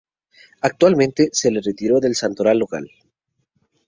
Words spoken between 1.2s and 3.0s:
se le retiró del santoral local.